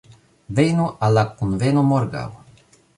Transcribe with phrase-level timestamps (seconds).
[0.59, 2.29] Venu al la kunveno, morgaŭ